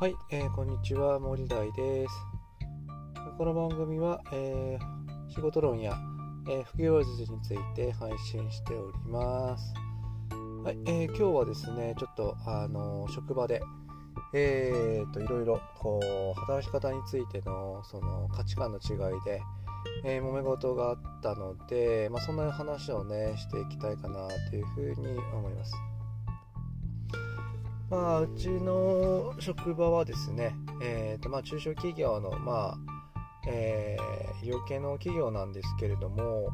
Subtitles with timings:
[0.00, 2.14] はい、えー、こんにちは森大です。
[3.36, 5.98] この番組は、えー、仕事論や、
[6.48, 9.74] えー、副業術について配信しております。
[10.62, 13.60] はい、えー、今日はですねちょっとあの職場で
[14.34, 15.98] えーといろいろこ
[16.36, 19.42] う働き方についてのその価値観の違いで、
[20.04, 25.72] えー、揉め事があったので、まあ、そんな話をねしていきたいかなというふうに思います。
[27.90, 32.78] まあ、うちの職場はですね、えーとまあ、中小企業の、まあ
[33.46, 36.50] えー、医療系の企業なんですけれども、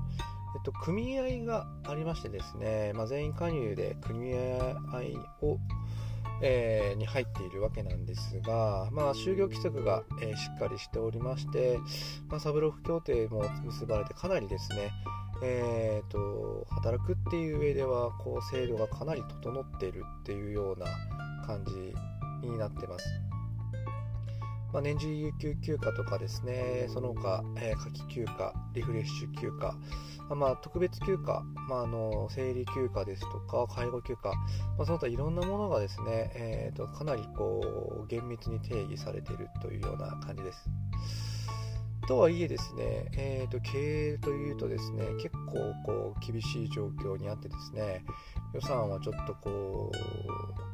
[0.55, 4.77] えっと、組合がありましてですね、まあ、全員加入で組合
[5.43, 5.59] を、
[6.41, 11.81] えー、に入っているわけなんですが、まあ、就業規則が、えー、しっかりしておりまして、
[12.29, 14.93] まあ、サブロフ協定も結ばれてかなりですね、
[15.43, 20.87] えーと、働くっていう上ではこう制度がかなり整っているっていうような
[21.45, 21.95] 感じ
[22.47, 23.05] になってます。
[24.75, 29.73] まあ、年次有給休暇とかですね、その他、えー、夏季休暇、リフレッシュ休暇、
[30.35, 34.35] まあ、特別休暇、まあ、あの生理休暇ですとか、介護休暇、
[34.77, 37.61] まあ、その他いろんなものがですね、えーと、かなりこ
[38.03, 40.69] う厳密に定義されているというような感じです。
[42.09, 48.05] とはいえですね、えーと、経営というとですね、結構こう厳しい状況にあってですね、
[48.53, 50.74] 予算はちょっとこう、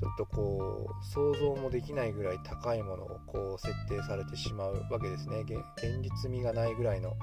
[0.00, 5.40] ちょっとこう、想像もできないぐらい高いものをこう設定されてしまうわけですね。
[5.40, 7.16] 現実味がないぐらいの、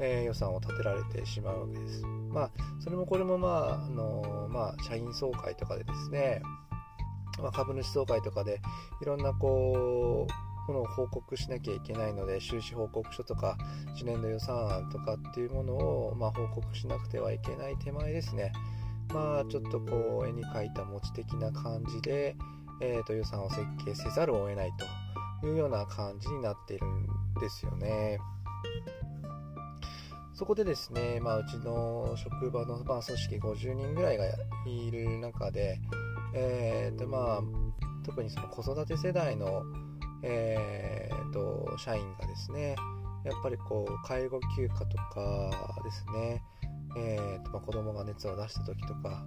[0.00, 2.02] えー、予算を立てられてしまうわけです。
[2.30, 2.50] まあ、
[2.80, 6.40] それもこれもまあ、あのまあ、社員総会とかでですね、
[7.42, 8.60] まあ、株主総会とかで
[9.02, 13.56] いろんなこう、ものを報告しなきゃいけないので収支報告書とか
[13.96, 18.52] 次年度予算案とかっていうものを、まあ、報告しなくてはいけない手前ですね
[19.12, 22.36] まあちょっとこう絵に描いた持ち的な感じで、
[22.80, 24.72] えー、と予算を設計せざるを得ない
[25.40, 27.06] というような感じになっているん
[27.40, 28.18] ですよね。
[30.34, 34.24] そこでですね、まあ、うちの職場の、まあ、組織50人ぐらいが
[34.66, 35.80] いる中で、
[36.32, 37.42] えーとまあ、
[38.04, 39.64] 特にその子育て世代の
[40.22, 42.74] えーと、社員がですね
[43.24, 45.50] やっぱりこう介護休暇とか
[45.84, 46.42] ですね、
[46.98, 49.24] えーとまあ、子供が熱を出した時とか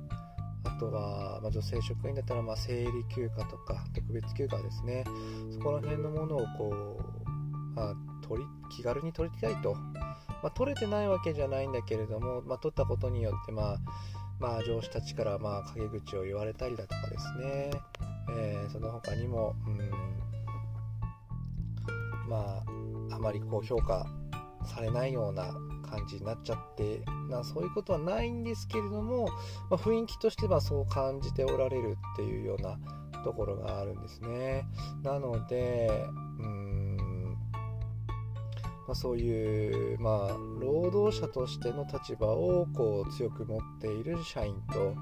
[0.64, 5.04] あとは、まあ、女性職員だったらまあ生理休暇とか特別休暇ですね。
[5.52, 7.96] そこら辺のものをこう、まあ、
[8.28, 10.12] 取り気軽に取りたいと、ま
[10.44, 13.78] あ、取れてないわけじゃないんだけれども、まあ、取ったことによってまあ
[14.40, 17.72] まあ、上司たちからまあ陰口を言われたりだとかですね、
[18.36, 19.78] えー、その他にも、うん
[22.28, 22.64] ま
[23.12, 24.08] ああまりこう評価
[24.66, 25.54] されないような
[25.92, 29.28] 感じになっちゃってなそういうことはないんですけれども、
[29.70, 32.78] まあ、雰囲気としてはそう感じておられるっていうような
[33.24, 34.66] ところがあるんですね。
[35.04, 35.90] なので
[36.40, 36.82] うん
[38.88, 44.96] まあ、そういう、まあ、労働者としての立場をこう強く持っている社員と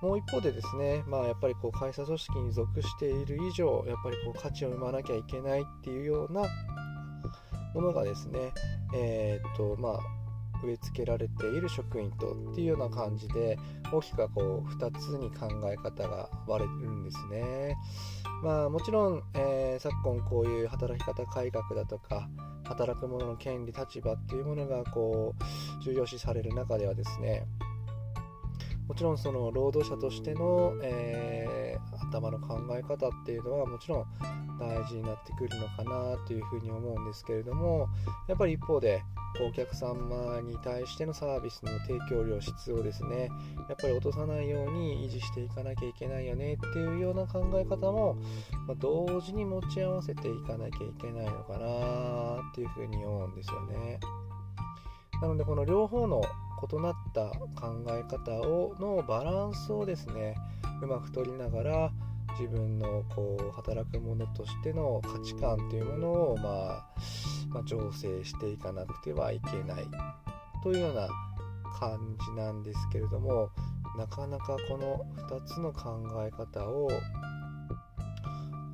[0.00, 6.42] もう一方でですね、まあ、やっぱりこう会社組織に属している以上やっぱりこう価値を生まなきゃいけないっていうような
[7.74, 8.52] ものがですね、
[8.94, 10.00] えー、っとまあ、
[10.62, 13.58] 植え付けられている職員とっていうような感じで
[13.92, 17.76] 大きくこう2つに考え方が割れるんですね。
[18.42, 22.28] まあ、もちろん、えー、昨今こういう働き方改革だとか
[22.64, 27.46] 働く者の権利立場っていうものがこう重要視される中ではですね
[28.88, 34.06] もちろんその労働者としての、えー、頭の考え方っていうのはもちろん
[34.58, 37.88] 大事になってくるのかなというふうに思うんですけれども
[38.28, 39.02] やっぱり一方で
[39.48, 43.30] お客様に対してのサービスの提供量質をですね
[43.68, 48.16] やっぱり落とさないように維持していかなきゃいけないよねっていうような考え方も、
[48.66, 54.00] まあ、同時に持ち合わせていかなきゃいけないのかなっていうふうに思うんですよね。
[55.22, 56.22] なのでこの両方の
[56.62, 57.26] 異なった
[57.60, 60.36] 考え方をのバランスをですね
[60.82, 61.92] うまく取りながら
[62.38, 66.86] 自分のこう働く者としての価値観というものを、まあ、
[67.50, 69.86] まあ、醸成していかなくてはいけない
[70.62, 71.08] というような
[71.78, 73.50] 感じなんですけれども
[73.96, 76.88] なかなかこの2つの考え方を、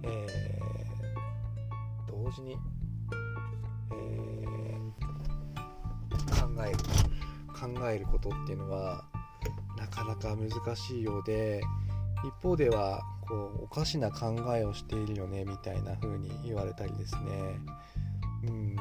[0.02, 2.56] えー、同時に、
[3.92, 7.05] えー、考える。
[7.58, 9.04] 考えることっていうのは
[9.78, 11.62] なかなか難しいようで
[12.24, 17.60] 一方ではこうおかしな考えをしているよねみたいな風に言われたりですね
[18.44, 18.76] うん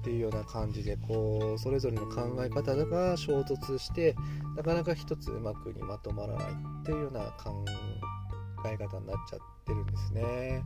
[0.00, 4.16] っていうような感じでこうそれぞれの考え方が衝突して
[4.56, 7.64] なかなか一つうまくにまとまらないっていうような感
[8.68, 10.62] え方になっちゃってるんですね。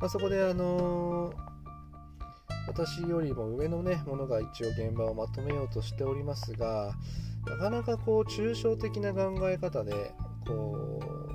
[0.00, 1.32] まあ、そこであの
[2.68, 6.94] 私よりも上のねものが一応現場をまとめようとしておりますが
[7.46, 10.12] なかなかこう抽象的な考え方で
[10.46, 11.28] こう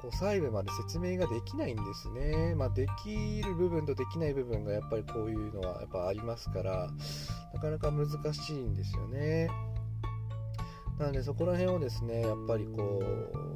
[0.00, 2.54] こう細部まで説明ができないんですね。
[2.54, 6.88] まあ、できる部分とできない部分がやっぱりこういうのはやっぱありますから
[7.54, 9.48] なかなか難しいんですよね。
[10.98, 13.02] なのでそこら辺をですねやっぱりこ
[13.32, 13.53] う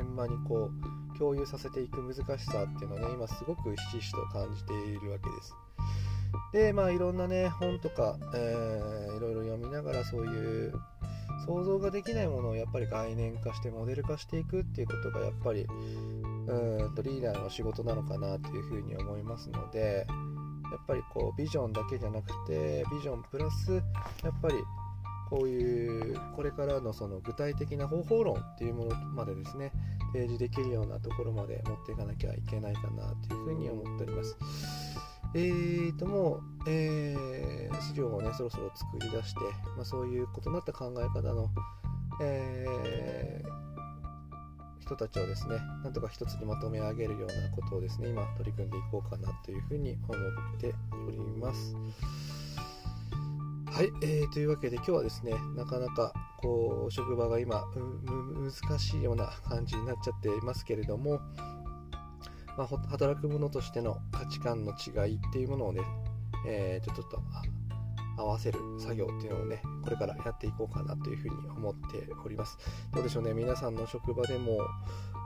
[0.00, 0.70] 現場にこ
[1.14, 5.54] う共有させていく難しさっていうのはね今すごくひしひしと感じているわけです。
[6.52, 10.72] でまあいろんなね本とか、えー、いろいろ読みながらそういう
[11.46, 23.72] 想像ができないものをやっぱり概念化してモデル化していくっていうことがやっぱりうんとリーダーの仕事なのかなというふうに思いますのでやっぱりこうビジョンだけじゃなくてビジョンプラス
[24.22, 24.54] やっぱり
[25.28, 29.72] こういうこれからのその具体的な方法論っていうものまでですね
[30.12, 34.36] 提示できるようなところまで持っていかなきゃいけないかなというふうに思っております。
[35.34, 39.40] えーともう、えー、資料をね、そろそろ作り出して、
[39.76, 41.50] まあ、そういう異なった考え方の、
[42.22, 50.74] えー、人たちをですね、なんとか一つにまとめ上げるようなことをですね、今取り組んでいこうかなというふうに思って
[51.06, 51.76] おります。
[53.78, 57.62] はい、えー、というわけで今日はですね、なかなかこう職場が今
[58.66, 61.20] 難しいような感じになっちゃっていますけれども、
[62.56, 65.82] まあ、働く者としての価値観の違いっていうものをね、
[66.48, 67.22] えー、ちょっと
[68.16, 72.58] 合わせる作業っていうのをね、これからやっていこうかなというふうに思っております。
[72.92, 74.58] どうでしょうね、皆さんの職場でも、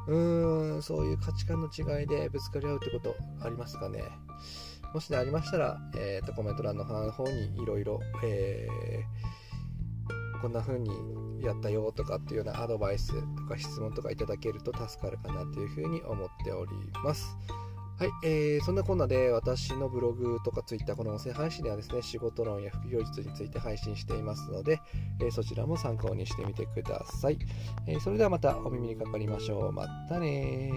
[0.08, 4.02] うーん、そういう価値観の違いでぶつかり合うってことありますかね？
[4.94, 8.00] もしね、ありましたら、えーと、コメント欄の方にいろいろ、
[10.40, 10.90] こんな風に
[11.40, 16.72] やったよとかっていうようなアドバイスとか質問とかいただけると助かるかなというふうに思っており
[17.04, 17.36] ます。
[17.98, 24.80] はい、えー、そんなこんなで私のブログとかツイッター、この音声配信ではですね、仕事論や副業術について配信していますので、
[25.20, 27.38] えー、そちらも参考にしてみてください。
[27.86, 29.72] えー、それではまたお耳にかかりましょう。
[29.72, 30.72] またね